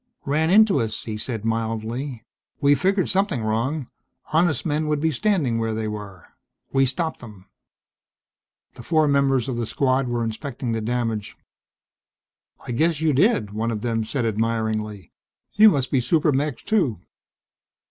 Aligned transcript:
"Ran 0.25 0.49
into 0.49 0.79
us," 0.79 1.03
he 1.03 1.15
said 1.15 1.45
mildly. 1.45 2.23
"We 2.59 2.73
figured 2.73 3.07
something 3.07 3.43
wrong 3.43 3.87
honest 4.33 4.65
men 4.65 4.87
would 4.87 4.99
be 4.99 5.11
standing 5.11 5.59
where 5.59 5.75
they 5.75 5.87
were. 5.87 6.25
We 6.73 6.87
stopped 6.87 7.19
them." 7.19 7.45
The 8.73 8.81
four 8.81 9.07
members 9.07 9.47
of 9.47 9.57
the 9.57 9.67
Squad 9.67 10.07
were 10.07 10.23
inspecting 10.23 10.71
the 10.71 10.81
damage. 10.81 11.37
"I 12.65 12.71
guess 12.71 12.99
you 12.99 13.13
did," 13.13 13.51
one 13.51 13.69
of 13.69 13.81
them 13.81 14.03
said, 14.03 14.25
admiringly. 14.25 15.11
"You 15.53 15.69
must 15.69 15.91
be 15.91 16.01
super 16.01 16.31
mechs 16.31 16.63
too?" 16.63 16.99